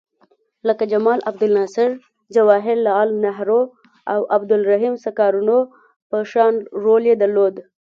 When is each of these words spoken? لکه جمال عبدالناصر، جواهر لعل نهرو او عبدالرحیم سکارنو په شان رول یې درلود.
لکه 0.67 0.83
جمال 0.91 1.19
عبدالناصر، 1.29 1.89
جواهر 2.35 2.75
لعل 2.85 3.09
نهرو 3.25 3.61
او 4.13 4.19
عبدالرحیم 4.35 4.95
سکارنو 5.05 5.59
په 6.09 6.17
شان 6.31 6.53
رول 6.83 7.03
یې 7.11 7.15
درلود. 7.21 7.55